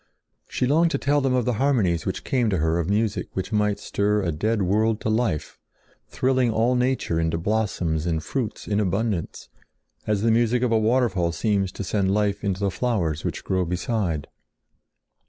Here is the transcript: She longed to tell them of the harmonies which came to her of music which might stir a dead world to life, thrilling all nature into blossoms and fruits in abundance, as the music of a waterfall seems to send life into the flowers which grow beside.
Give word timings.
She 0.49 0.65
longed 0.65 0.89
to 0.89 0.97
tell 0.97 1.21
them 1.21 1.35
of 1.35 1.45
the 1.45 1.53
harmonies 1.61 2.07
which 2.07 2.23
came 2.23 2.49
to 2.49 2.57
her 2.57 2.79
of 2.79 2.89
music 2.89 3.27
which 3.33 3.51
might 3.51 3.77
stir 3.77 4.23
a 4.23 4.31
dead 4.31 4.63
world 4.63 4.99
to 5.01 5.09
life, 5.09 5.59
thrilling 6.07 6.49
all 6.49 6.73
nature 6.73 7.19
into 7.19 7.37
blossoms 7.37 8.07
and 8.07 8.23
fruits 8.23 8.67
in 8.67 8.79
abundance, 8.79 9.49
as 10.07 10.23
the 10.23 10.31
music 10.31 10.63
of 10.63 10.71
a 10.71 10.79
waterfall 10.79 11.31
seems 11.31 11.71
to 11.73 11.83
send 11.83 12.11
life 12.11 12.43
into 12.43 12.59
the 12.61 12.71
flowers 12.71 13.23
which 13.23 13.43
grow 13.43 13.63
beside. 13.63 14.27